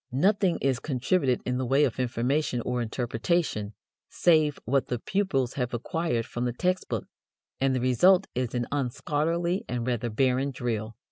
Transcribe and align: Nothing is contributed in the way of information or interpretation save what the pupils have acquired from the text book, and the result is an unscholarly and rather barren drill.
Nothing 0.11 0.57
is 0.63 0.79
contributed 0.79 1.43
in 1.45 1.59
the 1.59 1.65
way 1.67 1.83
of 1.83 1.99
information 1.99 2.59
or 2.61 2.81
interpretation 2.81 3.75
save 4.09 4.59
what 4.65 4.87
the 4.87 4.97
pupils 4.97 5.53
have 5.53 5.75
acquired 5.75 6.25
from 6.25 6.45
the 6.45 6.53
text 6.53 6.89
book, 6.89 7.05
and 7.59 7.75
the 7.75 7.79
result 7.81 8.25
is 8.33 8.55
an 8.55 8.65
unscholarly 8.71 9.63
and 9.69 9.85
rather 9.85 10.09
barren 10.09 10.49
drill. 10.49 10.95